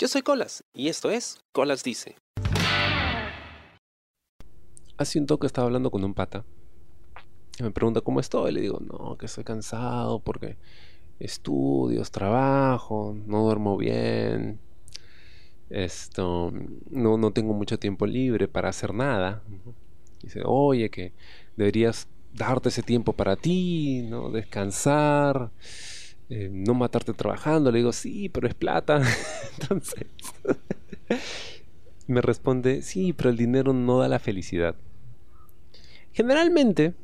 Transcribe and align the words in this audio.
Yo 0.00 0.06
soy 0.06 0.22
Colas 0.22 0.62
y 0.72 0.86
esto 0.86 1.10
es 1.10 1.40
Colas 1.50 1.82
Dice. 1.82 2.14
Hace 4.96 5.18
un 5.18 5.26
toque 5.26 5.48
estaba 5.48 5.66
hablando 5.66 5.90
con 5.90 6.04
un 6.04 6.14
pata. 6.14 6.44
Y 7.58 7.64
me 7.64 7.72
pregunta 7.72 8.00
cómo 8.00 8.20
estoy. 8.20 8.52
Le 8.52 8.60
digo, 8.60 8.78
no, 8.78 9.18
que 9.18 9.26
estoy 9.26 9.42
cansado 9.42 10.20
porque 10.20 10.56
estudios, 11.18 12.12
trabajo, 12.12 13.16
no 13.26 13.42
duermo 13.42 13.76
bien. 13.76 14.60
Esto, 15.68 16.52
no, 16.90 17.18
no 17.18 17.32
tengo 17.32 17.52
mucho 17.52 17.80
tiempo 17.80 18.06
libre 18.06 18.46
para 18.46 18.68
hacer 18.68 18.94
nada. 18.94 19.42
Dice, 20.22 20.42
oye, 20.44 20.90
que 20.90 21.12
deberías 21.56 22.06
darte 22.32 22.68
ese 22.68 22.84
tiempo 22.84 23.14
para 23.14 23.34
ti, 23.34 24.02
¿no? 24.08 24.30
Descansar, 24.30 25.50
eh, 26.30 26.50
no 26.52 26.74
matarte 26.74 27.12
trabajando. 27.12 27.70
Le 27.70 27.78
digo, 27.78 27.92
sí, 27.92 28.28
pero 28.28 28.48
es 28.48 28.54
plata. 28.54 29.02
Entonces, 29.60 30.06
me 32.06 32.20
responde, 32.20 32.82
sí, 32.82 33.12
pero 33.12 33.30
el 33.30 33.36
dinero 33.36 33.72
no 33.72 33.98
da 33.98 34.08
la 34.08 34.18
felicidad. 34.18 34.74
Generalmente, 36.12 36.94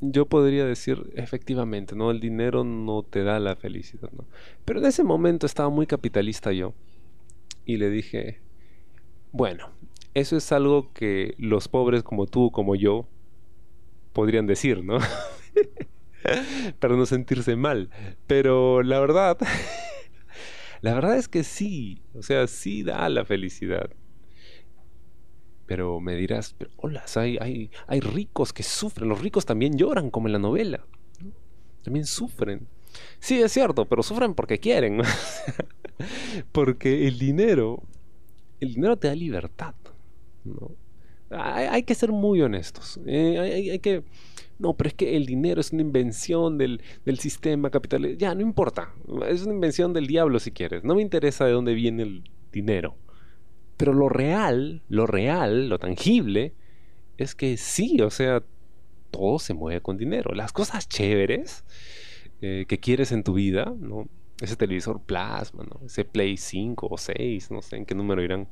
yo 0.00 0.26
podría 0.26 0.64
decir 0.64 1.10
efectivamente, 1.14 1.96
¿no? 1.96 2.10
El 2.10 2.20
dinero 2.20 2.64
no 2.64 3.02
te 3.02 3.22
da 3.24 3.38
la 3.40 3.56
felicidad, 3.56 4.10
¿no? 4.12 4.24
Pero 4.64 4.80
en 4.80 4.86
ese 4.86 5.04
momento 5.04 5.46
estaba 5.46 5.70
muy 5.70 5.86
capitalista 5.86 6.52
yo 6.52 6.74
y 7.64 7.76
le 7.76 7.90
dije, 7.90 8.40
bueno, 9.32 9.70
eso 10.14 10.36
es 10.36 10.50
algo 10.52 10.92
que 10.92 11.34
los 11.38 11.68
pobres 11.68 12.02
como 12.02 12.26
tú, 12.26 12.50
como 12.50 12.74
yo, 12.74 13.06
podrían 14.12 14.46
decir, 14.46 14.84
¿no? 14.84 14.98
Para 16.78 16.96
no 16.96 17.06
sentirse 17.06 17.56
mal. 17.56 17.90
Pero 18.26 18.82
la 18.82 19.00
verdad, 19.00 19.38
la 20.80 20.94
verdad 20.94 21.16
es 21.16 21.28
que 21.28 21.44
sí, 21.44 22.02
o 22.14 22.22
sea, 22.22 22.46
sí 22.46 22.82
da 22.82 23.08
la 23.08 23.24
felicidad. 23.24 23.90
Pero 25.66 26.00
me 26.00 26.14
dirás, 26.14 26.54
pero 26.56 26.70
hola, 26.76 27.04
hay, 27.16 27.36
hay, 27.40 27.70
hay 27.86 28.00
ricos 28.00 28.54
que 28.54 28.62
sufren, 28.62 29.08
los 29.08 29.20
ricos 29.20 29.44
también 29.44 29.76
lloran 29.76 30.10
como 30.10 30.28
en 30.28 30.32
la 30.32 30.38
novela. 30.38 30.86
También 31.82 32.06
sufren. 32.06 32.66
Sí, 33.18 33.40
es 33.40 33.52
cierto, 33.52 33.84
pero 33.84 34.02
sufren 34.02 34.34
porque 34.34 34.58
quieren. 34.58 35.02
porque 36.52 37.06
el 37.06 37.18
dinero, 37.18 37.82
el 38.60 38.74
dinero 38.74 38.96
te 38.96 39.08
da 39.08 39.14
libertad. 39.14 39.74
¿no? 40.44 40.72
Hay, 41.30 41.82
que 41.82 41.94
ser 41.94 42.10
muy 42.10 42.40
honestos. 42.40 42.98
Eh, 43.06 43.70
hay, 43.72 43.78
que... 43.80 44.02
No, 44.58 44.74
pero 44.74 44.88
es 44.88 44.94
que 44.94 45.16
el 45.16 45.26
dinero 45.26 45.60
es 45.60 45.72
una 45.72 45.82
invención 45.82 46.58
del, 46.58 46.82
del 47.04 47.18
sistema 47.18 47.70
capitalista. 47.70 48.18
Ya, 48.18 48.34
no 48.34 48.40
importa. 48.40 48.92
Es 49.28 49.44
una 49.44 49.54
invención 49.54 49.92
del 49.92 50.06
diablo 50.06 50.40
si 50.40 50.50
quieres. 50.50 50.82
No 50.82 50.94
me 50.96 51.02
interesa 51.02 51.46
de 51.46 51.52
dónde 51.52 51.74
viene 51.74 52.02
el 52.02 52.24
dinero. 52.52 52.96
Pero 53.76 53.92
lo 53.94 54.08
real, 54.08 54.82
lo 54.88 55.06
real, 55.06 55.68
lo 55.68 55.78
tangible, 55.78 56.54
es 57.16 57.36
que 57.36 57.56
sí, 57.56 58.00
o 58.00 58.10
sea, 58.10 58.42
todo 59.12 59.38
se 59.38 59.54
mueve 59.54 59.80
con 59.80 59.96
dinero. 59.96 60.34
Las 60.34 60.52
cosas 60.52 60.88
chéveres 60.88 61.64
eh, 62.40 62.66
que 62.68 62.78
quieres 62.78 63.12
en 63.12 63.22
tu 63.22 63.34
vida, 63.34 63.72
¿no? 63.78 64.08
Ese 64.40 64.56
televisor 64.56 65.02
plasma. 65.02 65.64
Ese 65.84 66.04
Play 66.04 66.36
5 66.36 66.88
o 66.90 66.98
6, 66.98 67.50
no 67.52 67.62
sé 67.62 67.76
en 67.76 67.86
qué 67.86 67.94
número 67.94 68.22
irán. 68.22 68.48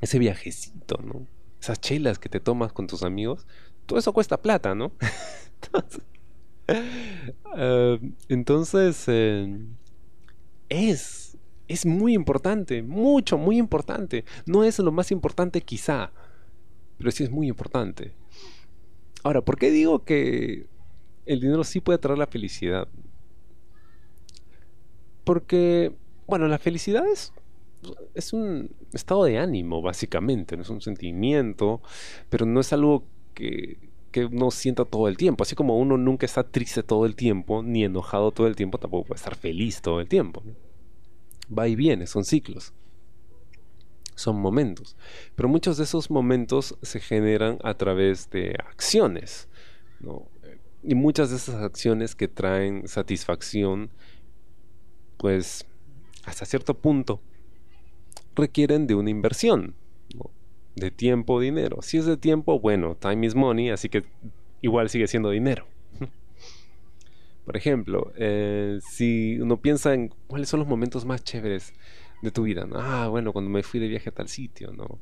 Ese 0.00 0.18
viajecito, 0.18 0.98
¿no? 1.02 1.26
Esas 1.60 1.80
chelas 1.80 2.18
que 2.18 2.28
te 2.28 2.40
tomas 2.40 2.72
con 2.72 2.86
tus 2.86 3.02
amigos, 3.02 3.46
todo 3.86 3.98
eso 3.98 4.12
cuesta 4.12 4.40
plata, 4.40 4.74
¿no? 4.74 4.92
entonces, 8.28 9.04
eh, 9.08 9.58
eh, 10.68 10.90
es 10.90 11.24
es 11.68 11.86
muy 11.86 12.14
importante, 12.14 12.82
mucho, 12.82 13.38
muy 13.38 13.58
importante. 13.58 14.24
No 14.46 14.64
es 14.64 14.78
lo 14.78 14.92
más 14.92 15.10
importante 15.10 15.62
quizá, 15.62 16.12
pero 16.98 17.10
sí 17.10 17.24
es 17.24 17.30
muy 17.30 17.48
importante. 17.48 18.14
Ahora, 19.22 19.42
¿por 19.42 19.58
qué 19.58 19.70
digo 19.70 20.04
que 20.04 20.66
el 21.26 21.40
dinero 21.40 21.64
sí 21.64 21.80
puede 21.80 21.98
traer 21.98 22.18
la 22.18 22.26
felicidad? 22.26 22.88
Porque, 25.24 25.94
bueno, 26.26 26.48
la 26.48 26.58
felicidad 26.58 27.06
es, 27.06 27.32
es 28.14 28.34
un 28.34 28.70
estado 28.92 29.24
de 29.24 29.38
ánimo, 29.38 29.80
básicamente, 29.80 30.56
no 30.56 30.62
es 30.62 30.68
un 30.68 30.82
sentimiento, 30.82 31.80
pero 32.28 32.44
no 32.44 32.60
es 32.60 32.74
algo 32.74 33.06
que, 33.34 33.78
que 34.12 34.26
uno 34.26 34.50
sienta 34.50 34.84
todo 34.84 35.08
el 35.08 35.16
tiempo. 35.16 35.42
Así 35.42 35.54
como 35.54 35.78
uno 35.78 35.96
nunca 35.98 36.26
está 36.26 36.44
triste 36.44 36.82
todo 36.82 37.06
el 37.06 37.16
tiempo, 37.16 37.62
ni 37.62 37.84
enojado 37.84 38.30
todo 38.32 38.46
el 38.46 38.56
tiempo, 38.56 38.78
tampoco 38.78 39.08
puede 39.08 39.18
estar 39.18 39.36
feliz 39.36 39.82
todo 39.82 40.00
el 40.00 40.08
tiempo 40.08 40.42
va 41.56 41.68
y 41.68 41.74
viene, 41.74 42.06
son 42.06 42.24
ciclos, 42.24 42.72
son 44.14 44.36
momentos. 44.36 44.96
Pero 45.34 45.48
muchos 45.48 45.76
de 45.76 45.84
esos 45.84 46.10
momentos 46.10 46.76
se 46.82 47.00
generan 47.00 47.58
a 47.62 47.74
través 47.74 48.30
de 48.30 48.56
acciones, 48.68 49.48
Y 50.86 50.94
muchas 50.94 51.30
de 51.30 51.36
esas 51.36 51.62
acciones 51.62 52.14
que 52.14 52.28
traen 52.28 52.86
satisfacción, 52.88 53.90
pues 55.16 55.66
hasta 56.26 56.44
cierto 56.44 56.74
punto, 56.74 57.22
requieren 58.36 58.86
de 58.86 58.94
una 58.94 59.08
inversión, 59.08 59.74
de 60.76 60.90
tiempo 60.90 61.40
dinero. 61.40 61.78
Si 61.82 61.98
es 61.98 62.06
de 62.06 62.16
tiempo, 62.16 62.58
bueno, 62.60 62.96
time 62.96 63.26
is 63.26 63.34
money, 63.34 63.70
así 63.70 63.88
que 63.88 64.04
igual 64.60 64.88
sigue 64.88 65.06
siendo 65.06 65.30
dinero. 65.30 65.66
Por 67.44 67.56
ejemplo, 67.56 68.12
eh, 68.16 68.78
si 68.82 69.38
uno 69.40 69.58
piensa 69.58 69.94
en 69.94 70.12
cuáles 70.26 70.48
son 70.48 70.60
los 70.60 70.68
momentos 70.68 71.04
más 71.04 71.22
chéveres 71.22 71.74
de 72.22 72.30
tu 72.30 72.42
vida. 72.44 72.66
Ah, 72.74 73.08
bueno, 73.08 73.32
cuando 73.32 73.50
me 73.50 73.62
fui 73.62 73.78
de 73.80 73.88
viaje 73.88 74.08
a 74.08 74.12
tal 74.12 74.28
sitio, 74.28 74.72
¿no? 74.72 74.98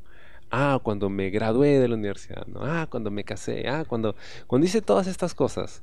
Ah, 0.51 0.81
cuando 0.83 1.09
me 1.09 1.31
gradué 1.31 1.79
de 1.79 1.89
la 1.89 1.95
universidad, 1.95 2.47
¿no? 2.47 2.61
Ah, 2.63 2.87
cuando 2.91 3.11
me 3.11 3.25
casé, 3.25 3.69
ah, 3.69 3.85
cuando, 3.87 4.17
cuando 4.47 4.67
hice 4.67 4.83
todas 4.83 5.07
estas 5.07 5.35
cosas. 5.35 5.83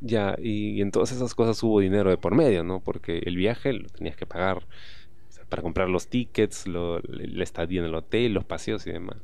Ya, 0.00 0.36
y, 0.38 0.82
en 0.82 0.90
todas 0.90 1.12
esas 1.12 1.34
cosas 1.34 1.62
hubo 1.62 1.80
dinero 1.80 2.10
de 2.10 2.18
por 2.18 2.34
medio, 2.34 2.64
¿no? 2.64 2.80
Porque 2.80 3.20
el 3.24 3.36
viaje 3.36 3.72
lo 3.72 3.88
tenías 3.88 4.16
que 4.16 4.26
pagar 4.26 4.66
para 5.54 5.62
comprar 5.62 5.88
los 5.88 6.08
tickets, 6.08 6.66
lo, 6.66 6.98
la 6.98 7.44
estadía 7.44 7.78
en 7.78 7.86
el 7.86 7.94
hotel, 7.94 8.34
los 8.34 8.44
paseos 8.44 8.84
y 8.88 8.90
demás. 8.90 9.18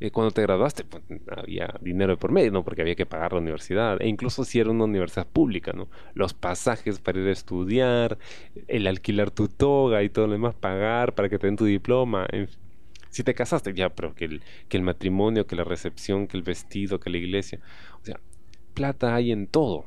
Eh, 0.00 0.10
cuando 0.10 0.30
te 0.30 0.42
graduaste, 0.42 0.84
pues, 0.84 1.02
había 1.34 1.74
dinero 1.80 2.18
por 2.18 2.30
medio, 2.30 2.52
¿no? 2.52 2.62
Porque 2.62 2.82
había 2.82 2.94
que 2.94 3.06
pagar 3.06 3.32
la 3.32 3.38
universidad. 3.38 3.96
E 4.02 4.06
incluso 4.06 4.44
si 4.44 4.60
era 4.60 4.70
una 4.70 4.84
universidad 4.84 5.26
pública, 5.26 5.72
¿no? 5.72 5.88
Los 6.12 6.34
pasajes 6.34 6.98
para 6.98 7.20
ir 7.20 7.28
a 7.28 7.32
estudiar, 7.32 8.18
el 8.68 8.86
alquilar 8.86 9.30
tu 9.30 9.48
toga 9.48 10.02
y 10.02 10.10
todo 10.10 10.26
lo 10.26 10.34
demás, 10.34 10.54
pagar 10.54 11.14
para 11.14 11.30
que 11.30 11.38
te 11.38 11.46
den 11.46 11.56
tu 11.56 11.64
diploma. 11.64 12.26
si 13.08 13.24
te 13.24 13.32
casaste, 13.32 13.72
ya, 13.72 13.88
pero 13.88 14.14
que 14.14 14.26
el, 14.26 14.42
que 14.68 14.76
el 14.76 14.82
matrimonio, 14.82 15.46
que 15.46 15.56
la 15.56 15.64
recepción, 15.64 16.26
que 16.26 16.36
el 16.36 16.42
vestido, 16.42 17.00
que 17.00 17.08
la 17.08 17.16
iglesia. 17.16 17.60
O 18.02 18.04
sea, 18.04 18.20
plata 18.74 19.14
hay 19.14 19.32
en 19.32 19.46
todo. 19.46 19.86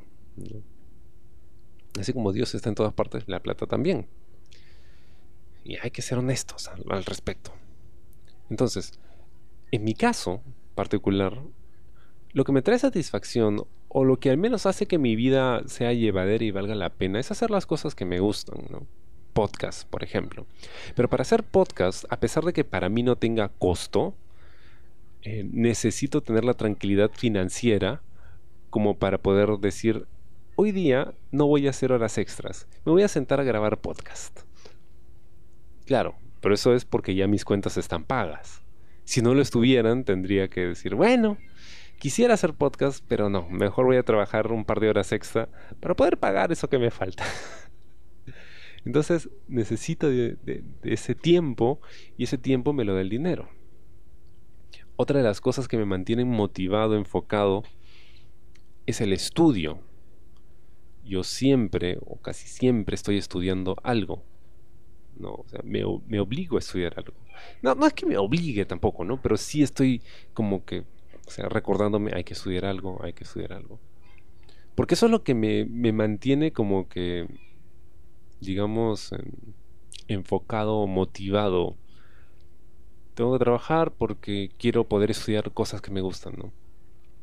Así 1.99 2.11
como 2.11 2.31
Dios 2.33 2.55
está 2.55 2.69
en 2.69 2.75
todas 2.75 2.93
partes, 2.93 3.25
la 3.27 3.39
plata 3.39 3.67
también. 3.67 4.07
Y 5.63 5.77
hay 5.77 5.91
que 5.91 6.01
ser 6.01 6.17
honestos 6.17 6.69
al 6.89 7.05
respecto. 7.05 7.51
Entonces, 8.49 8.99
en 9.71 9.83
mi 9.83 9.93
caso 9.93 10.41
particular, 10.75 11.41
lo 12.31 12.43
que 12.43 12.51
me 12.51 12.61
trae 12.61 12.79
satisfacción 12.79 13.65
o 13.87 14.05
lo 14.05 14.19
que 14.19 14.29
al 14.29 14.37
menos 14.37 14.65
hace 14.65 14.85
que 14.85 14.97
mi 14.97 15.15
vida 15.15 15.63
sea 15.67 15.93
llevadera 15.93 16.43
y 16.43 16.51
valga 16.51 16.75
la 16.75 16.89
pena 16.89 17.19
es 17.19 17.31
hacer 17.31 17.49
las 17.49 17.65
cosas 17.65 17.95
que 17.95 18.05
me 18.05 18.19
gustan. 18.19 18.87
Podcast, 19.33 19.87
por 19.87 20.03
ejemplo. 20.03 20.45
Pero 20.95 21.09
para 21.09 21.21
hacer 21.21 21.43
podcast, 21.43 22.05
a 22.09 22.19
pesar 22.19 22.43
de 22.43 22.53
que 22.53 22.63
para 22.63 22.89
mí 22.89 23.03
no 23.03 23.15
tenga 23.15 23.49
costo, 23.49 24.15
eh, 25.21 25.47
necesito 25.51 26.21
tener 26.21 26.45
la 26.45 26.53
tranquilidad 26.53 27.11
financiera 27.11 28.01
como 28.69 28.97
para 28.97 29.17
poder 29.17 29.57
decir, 29.59 30.05
hoy 30.55 30.71
día 30.71 31.13
no 31.31 31.47
voy 31.47 31.67
a 31.67 31.71
hacer 31.71 31.91
horas 31.91 32.17
extras, 32.17 32.67
me 32.85 32.91
voy 32.91 33.03
a 33.03 33.07
sentar 33.07 33.39
a 33.39 33.43
grabar 33.43 33.79
podcast. 33.79 34.41
Claro, 35.89 36.15
pero 36.39 36.53
eso 36.53 36.73
es 36.75 36.85
porque 36.85 37.15
ya 37.15 37.25
mis 37.27 37.43
cuentas 37.43 37.75
están 37.75 38.03
pagas 38.03 38.63
si 39.09 39.23
no 39.23 39.33
lo 39.33 39.41
estuvieran, 39.41 40.03
tendría 40.03 40.49
que 40.49 40.67
decir, 40.67 40.93
bueno, 40.93 41.39
quisiera 41.97 42.35
hacer 42.35 42.53
podcast, 42.53 43.03
pero 43.07 43.27
no, 43.27 43.49
mejor 43.49 43.87
voy 43.87 43.97
a 43.97 44.03
trabajar 44.03 44.51
un 44.51 44.65
par 44.65 44.79
de 44.79 44.87
horas 44.87 45.11
extra 45.11 45.49
para 45.79 45.95
poder 45.95 46.19
pagar 46.19 46.51
eso 46.51 46.69
que 46.69 46.77
me 46.77 46.91
falta. 46.91 47.25
Entonces 48.85 49.27
necesito 49.47 50.09
de, 50.09 50.63
ese 50.83 51.15
tiempo 51.15 51.81
y 52.17 52.25
ese 52.25 52.37
tiempo 52.37 52.71
me 52.71 52.85
lo 52.85 52.93
da 52.93 53.01
el 53.01 53.09
dinero. 53.09 53.49
Otra 54.95 55.17
de 55.17 55.23
las 55.23 55.41
cosas 55.41 55.67
que 55.67 55.77
me 55.77 55.85
mantienen 55.85 56.29
motivado, 56.29 56.95
enfocado, 56.95 57.63
es 58.85 59.01
el 59.01 59.11
estudio. 59.11 59.79
Yo 61.03 61.23
siempre 61.23 61.97
o 62.01 62.21
casi 62.21 62.47
siempre 62.47 62.93
estoy 62.93 63.17
estudiando 63.17 63.75
algo. 63.81 64.23
¿No? 65.19 65.31
O 65.31 65.45
sea, 65.47 65.61
me, 65.63 65.83
me, 66.07 66.19
obligo 66.19 66.57
a 66.57 66.59
estudiar 66.59 66.93
algo. 66.97 67.13
No, 67.61 67.75
no 67.75 67.85
es 67.85 67.93
que 67.93 68.05
me 68.05 68.17
obligue 68.17 68.65
tampoco, 68.65 69.03
¿no? 69.05 69.21
Pero 69.21 69.37
sí 69.37 69.63
estoy 69.63 70.01
como 70.33 70.65
que, 70.65 70.81
o 71.27 71.29
sea, 71.29 71.49
recordándome, 71.49 72.11
hay 72.13 72.23
que 72.23 72.33
estudiar 72.33 72.65
algo, 72.65 72.99
hay 73.03 73.13
que 73.13 73.23
estudiar 73.23 73.53
algo. 73.53 73.79
Porque 74.75 74.95
eso 74.95 75.07
es 75.07 75.11
lo 75.11 75.23
que 75.23 75.35
me, 75.35 75.65
me 75.65 75.91
mantiene 75.91 76.51
como 76.53 76.87
que, 76.87 77.27
digamos, 78.39 79.11
enfocado, 80.07 80.87
motivado. 80.87 81.77
Tengo 83.13 83.33
que 83.33 83.43
trabajar 83.43 83.91
porque 83.91 84.51
quiero 84.57 84.87
poder 84.87 85.11
estudiar 85.11 85.51
cosas 85.51 85.81
que 85.81 85.91
me 85.91 86.01
gustan, 86.01 86.35
¿no? 86.37 86.53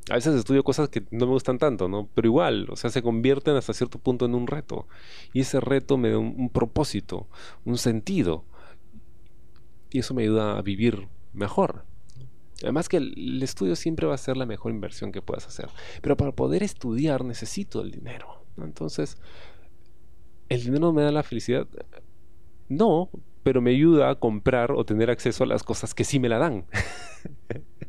A 0.09 0.15
veces 0.15 0.37
estudio 0.37 0.63
cosas 0.63 0.89
que 0.89 1.05
no 1.11 1.27
me 1.27 1.33
gustan 1.33 1.59
tanto, 1.59 1.89
¿no? 1.89 2.09
Pero 2.15 2.29
igual, 2.29 2.69
o 2.71 2.77
sea, 2.77 2.91
se 2.91 3.03
convierten 3.03 3.57
hasta 3.57 3.73
cierto 3.73 3.99
punto 3.99 4.25
en 4.27 4.37
un 4.37 4.47
reto. 4.47 4.87
Y 5.33 5.41
ese 5.41 5.61
reto 5.61 5.97
me 5.97 6.11
da 6.11 6.19
un, 6.19 6.49
propósito, 6.49 7.27
un 7.65 7.77
sentido. 7.77 8.45
Y 9.91 9.99
eso 9.99 10.15
me 10.15 10.23
ayuda 10.23 10.59
a 10.59 10.63
vivir 10.63 11.09
mejor. 11.33 11.85
Además 12.63 12.89
que 12.89 12.99
el, 12.99 13.43
estudio 13.43 13.75
siempre 13.75 14.07
va 14.07 14.15
a 14.15 14.19
ser 14.19 14.37
la 14.37 14.47
mejor 14.47 14.71
inversión 14.71 15.11
que 15.11 15.23
puedas 15.23 15.49
hacer. 15.49 15.69
Pero 16.03 16.17
para 16.17 16.33
poder 16.33 16.63
estudiar 16.63 17.25
necesito 17.25 17.83
el 17.83 17.91
dinero. 17.91 18.45
Entonces, 18.59 19.19
¿el 20.49 20.63
dinero 20.63 20.93
me 20.93 21.03
da 21.03 21.11
la 21.11 21.25
felicidad? 21.25 21.67
No, 22.69 23.11
pero 23.43 23.61
me 23.61 23.73
ayuda 23.73 24.11
a 24.11 24.15
comprar 24.15 24.71
o 24.71 24.85
tener 24.85 25.11
acceso 25.11 25.43
a 25.43 25.47
las 25.49 25.65
cosas 25.65 25.95
que 25.95 26.05
sí 26.05 26.21
me 26.21 26.29
la 26.29 26.39
dan. 26.39 26.65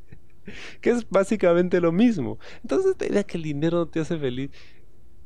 que 0.81 0.91
es 0.91 1.09
básicamente 1.09 1.79
lo 1.81 1.91
mismo. 1.91 2.39
Entonces, 2.61 2.95
te 2.97 3.07
idea 3.07 3.23
que 3.23 3.37
el 3.37 3.43
dinero 3.43 3.77
no 3.77 3.87
te 3.87 3.99
hace 3.99 4.17
feliz. 4.17 4.51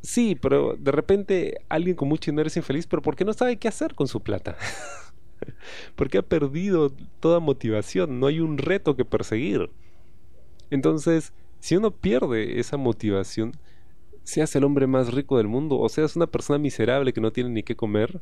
Sí, 0.01 0.35
pero 0.35 0.75
de 0.77 0.91
repente 0.91 1.59
alguien 1.69 1.95
con 1.95 2.09
mucho 2.09 2.31
dinero 2.31 2.47
es 2.47 2.57
infeliz, 2.57 2.87
pero 2.87 3.01
¿por 3.01 3.15
qué 3.15 3.23
no 3.23 3.33
sabe 3.33 3.57
qué 3.57 3.67
hacer 3.67 3.93
con 3.93 4.07
su 4.07 4.21
plata? 4.21 4.57
Porque 5.95 6.17
ha 6.17 6.23
perdido 6.23 6.91
toda 7.19 7.39
motivación, 7.39 8.19
no 8.19 8.27
hay 8.27 8.39
un 8.39 8.57
reto 8.57 8.95
que 8.95 9.05
perseguir. 9.05 9.69
Entonces, 10.71 11.33
si 11.59 11.75
uno 11.75 11.91
pierde 11.91 12.59
esa 12.59 12.77
motivación, 12.77 13.51
seas 14.23 14.55
el 14.55 14.63
hombre 14.63 14.87
más 14.87 15.13
rico 15.13 15.37
del 15.37 15.47
mundo 15.47 15.77
o 15.77 15.87
seas 15.89 16.15
una 16.15 16.27
persona 16.27 16.57
miserable 16.57 17.13
que 17.13 17.21
no 17.21 17.31
tiene 17.31 17.51
ni 17.51 17.63
qué 17.63 17.75
comer, 17.75 18.21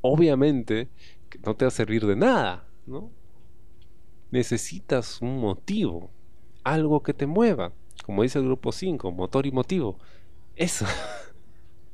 obviamente 0.00 0.88
no 1.44 1.54
te 1.54 1.64
va 1.64 1.68
a 1.68 1.72
servir 1.72 2.06
de 2.06 2.16
nada, 2.16 2.66
¿no? 2.86 3.10
Necesitas 4.34 5.22
un 5.22 5.38
motivo, 5.38 6.10
algo 6.64 7.02
que 7.02 7.14
te 7.14 7.24
mueva, 7.24 7.72
como 8.04 8.24
dice 8.24 8.40
el 8.40 8.46
grupo 8.46 8.72
5, 8.72 9.12
motor 9.12 9.46
y 9.46 9.52
motivo. 9.52 9.96
Eso. 10.56 10.86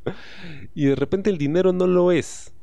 y 0.74 0.86
de 0.86 0.96
repente 0.96 1.28
el 1.28 1.36
dinero 1.36 1.74
no 1.74 1.86
lo 1.86 2.12
es, 2.12 2.54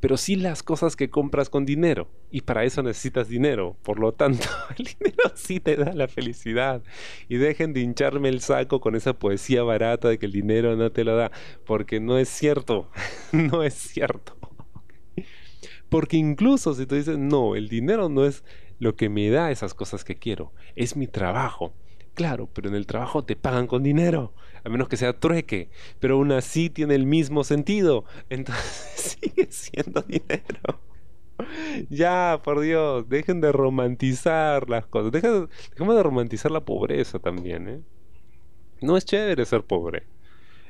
pero 0.00 0.16
sí 0.16 0.36
las 0.36 0.62
cosas 0.62 0.96
que 0.96 1.10
compras 1.10 1.50
con 1.50 1.66
dinero. 1.66 2.08
Y 2.30 2.40
para 2.40 2.64
eso 2.64 2.82
necesitas 2.82 3.28
dinero. 3.28 3.76
Por 3.82 4.00
lo 4.00 4.12
tanto, 4.12 4.48
el 4.78 4.86
dinero 4.86 5.30
sí 5.34 5.60
te 5.60 5.76
da 5.76 5.92
la 5.92 6.08
felicidad. 6.08 6.82
Y 7.28 7.36
dejen 7.36 7.74
de 7.74 7.80
hincharme 7.80 8.30
el 8.30 8.40
saco 8.40 8.80
con 8.80 8.96
esa 8.96 9.18
poesía 9.18 9.62
barata 9.62 10.08
de 10.08 10.18
que 10.18 10.24
el 10.24 10.32
dinero 10.32 10.76
no 10.76 10.90
te 10.90 11.04
lo 11.04 11.14
da. 11.14 11.30
Porque 11.66 12.00
no 12.00 12.16
es 12.16 12.30
cierto. 12.30 12.88
no 13.32 13.62
es 13.62 13.74
cierto. 13.74 14.38
Porque 15.90 16.16
incluso 16.16 16.72
si 16.72 16.86
tú 16.86 16.94
dices, 16.94 17.18
no, 17.18 17.56
el 17.56 17.68
dinero 17.68 18.08
no 18.08 18.24
es 18.24 18.44
lo 18.80 18.96
que 18.96 19.08
me 19.08 19.30
da 19.30 19.52
esas 19.52 19.74
cosas 19.74 20.02
que 20.02 20.16
quiero. 20.16 20.52
Es 20.74 20.96
mi 20.96 21.06
trabajo. 21.06 21.72
Claro, 22.14 22.48
pero 22.52 22.68
en 22.68 22.74
el 22.74 22.86
trabajo 22.86 23.24
te 23.24 23.36
pagan 23.36 23.68
con 23.68 23.84
dinero, 23.84 24.34
a 24.64 24.68
menos 24.68 24.88
que 24.88 24.96
sea 24.96 25.18
trueque, 25.18 25.70
pero 26.00 26.16
aún 26.16 26.32
así 26.32 26.68
tiene 26.68 26.96
el 26.96 27.06
mismo 27.06 27.44
sentido. 27.44 28.04
Entonces 28.28 29.18
sigue 29.20 29.46
siendo 29.50 30.02
dinero. 30.02 30.80
Ya, 31.88 32.38
por 32.44 32.60
Dios, 32.60 33.08
dejen 33.08 33.40
de 33.40 33.50
romantizar 33.50 34.68
las 34.68 34.84
cosas. 34.84 35.10
Dejen, 35.10 35.48
dejemos 35.70 35.96
de 35.96 36.02
romantizar 36.02 36.50
la 36.50 36.60
pobreza 36.66 37.18
también, 37.18 37.66
¿eh? 37.66 37.80
No 38.82 38.98
es 38.98 39.06
chévere 39.06 39.46
ser 39.46 39.62
pobre. 39.64 40.02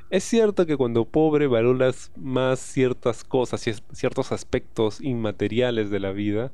Es 0.09 0.23
cierto 0.23 0.65
que 0.65 0.77
cuando 0.77 1.05
pobre 1.05 1.47
valoras 1.47 2.11
más 2.15 2.59
ciertas 2.59 3.23
cosas, 3.23 3.61
ciertos 3.91 4.31
aspectos 4.31 5.01
inmateriales 5.01 5.89
de 5.89 5.99
la 5.99 6.11
vida, 6.11 6.51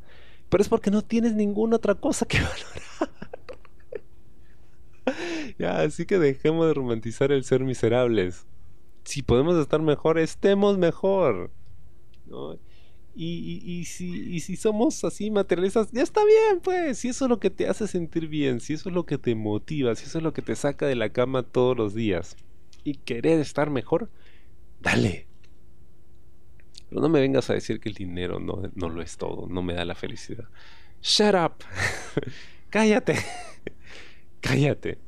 pero 0.49 0.61
es 0.61 0.69
porque 0.69 0.91
no 0.91 1.01
tienes 1.01 1.33
ninguna 1.33 1.77
otra 1.77 1.95
cosa 1.95 2.25
que 2.25 2.37
valorar. 2.41 3.13
ya, 5.57 5.79
así 5.81 6.05
que 6.05 6.19
dejemos 6.19 6.67
de 6.67 6.73
romantizar 6.73 7.31
el 7.31 7.43
ser 7.43 7.63
miserables. 7.63 8.45
Si 9.03 9.21
podemos 9.21 9.57
estar 9.57 9.81
mejor, 9.81 10.19
estemos 10.19 10.77
mejor. 10.77 11.51
Y, 13.15 13.61
y, 13.65 13.85
si, 13.85 14.35
y 14.35 14.41
si 14.41 14.55
somos 14.57 15.03
así 15.03 15.31
materialistas, 15.31 15.91
ya 15.91 16.03
está 16.03 16.23
bien, 16.23 16.59
pues. 16.61 16.99
Si 16.99 17.07
eso 17.09 17.25
es 17.25 17.29
lo 17.29 17.39
que 17.39 17.49
te 17.49 17.67
hace 17.67 17.87
sentir 17.87 18.27
bien, 18.27 18.59
si 18.59 18.73
eso 18.73 18.89
es 18.89 18.95
lo 18.95 19.05
que 19.05 19.17
te 19.17 19.33
motiva, 19.33 19.95
si 19.95 20.05
eso 20.05 20.19
es 20.19 20.23
lo 20.23 20.33
que 20.33 20.41
te 20.41 20.55
saca 20.55 20.85
de 20.85 20.95
la 20.95 21.09
cama 21.09 21.43
todos 21.43 21.75
los 21.75 21.93
días 21.93 22.35
y 22.83 22.95
querer 22.95 23.39
estar 23.39 23.69
mejor, 23.69 24.09
dale. 24.81 25.27
Pero 26.89 27.01
no 27.01 27.09
me 27.09 27.19
vengas 27.19 27.49
a 27.49 27.53
decir 27.53 27.79
que 27.79 27.89
el 27.89 27.95
dinero 27.95 28.39
no, 28.39 28.61
no 28.75 28.89
lo 28.89 29.01
es 29.01 29.17
todo, 29.17 29.47
no 29.47 29.61
me 29.61 29.73
da 29.73 29.85
la 29.85 29.95
felicidad. 29.95 30.45
Shut 31.01 31.35
up. 31.35 31.63
Cállate. 32.69 33.15
Cállate. 34.41 34.99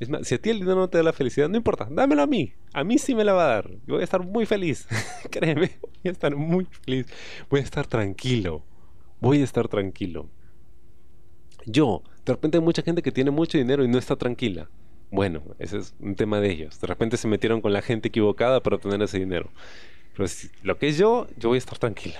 Es 0.00 0.08
más, 0.08 0.28
si 0.28 0.36
a 0.36 0.38
ti 0.40 0.50
el 0.50 0.60
dinero 0.60 0.76
no 0.76 0.88
te 0.88 0.98
da 0.98 1.04
la 1.04 1.12
felicidad, 1.12 1.48
no 1.48 1.56
importa, 1.56 1.88
dámelo 1.90 2.22
a 2.22 2.26
mí. 2.26 2.52
A 2.72 2.84
mí 2.84 2.98
sí 2.98 3.14
me 3.14 3.24
la 3.24 3.32
va 3.32 3.44
a 3.44 3.54
dar. 3.54 3.70
Yo 3.86 3.94
voy 3.94 4.02
a 4.02 4.04
estar 4.04 4.24
muy 4.24 4.46
feliz. 4.46 4.86
Créeme, 5.30 5.72
voy 5.82 6.08
a 6.08 6.10
estar 6.10 6.36
muy 6.36 6.66
feliz. 6.66 7.06
Voy 7.50 7.60
a 7.60 7.64
estar 7.64 7.86
tranquilo. 7.86 8.64
Voy 9.20 9.40
a 9.40 9.44
estar 9.44 9.66
tranquilo. 9.66 10.28
Yo, 11.66 12.02
de 12.24 12.32
repente 12.32 12.58
hay 12.58 12.64
mucha 12.64 12.82
gente 12.82 13.02
que 13.02 13.10
tiene 13.10 13.32
mucho 13.32 13.58
dinero 13.58 13.84
y 13.84 13.88
no 13.88 13.98
está 13.98 14.14
tranquila. 14.14 14.70
Bueno, 15.10 15.42
ese 15.58 15.78
es 15.78 15.94
un 15.98 16.14
tema 16.14 16.40
de 16.40 16.50
ellos. 16.50 16.80
De 16.80 16.86
repente 16.86 17.16
se 17.16 17.26
metieron 17.26 17.60
con 17.60 17.72
la 17.72 17.82
gente 17.82 18.08
equivocada 18.08 18.62
para 18.62 18.76
obtener 18.76 19.02
ese 19.02 19.18
dinero. 19.18 19.50
Pero 20.18 20.28
lo 20.64 20.78
que 20.78 20.88
es 20.88 20.98
yo, 20.98 21.28
yo 21.36 21.50
voy 21.50 21.56
a 21.56 21.58
estar 21.60 21.78
tranquilo. 21.78 22.16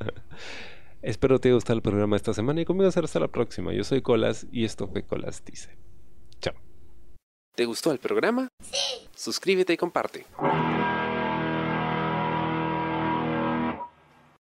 Espero 1.02 1.38
te 1.38 1.48
haya 1.48 1.54
gustado 1.54 1.76
el 1.76 1.82
programa 1.82 2.16
esta 2.16 2.34
semana 2.34 2.60
y 2.60 2.64
conmigo 2.64 2.90
será 2.90 3.04
hasta 3.04 3.20
la 3.20 3.28
próxima. 3.28 3.72
Yo 3.72 3.84
soy 3.84 4.02
Colas 4.02 4.48
y 4.50 4.64
esto 4.64 4.88
fue 4.88 5.04
Colas 5.04 5.44
Dice. 5.44 5.70
Chao. 6.40 6.54
¿Te 7.54 7.64
gustó 7.64 7.92
el 7.92 7.98
programa? 7.98 8.48
Sí. 8.60 9.08
Suscríbete 9.14 9.74
y 9.74 9.76
comparte. 9.76 10.26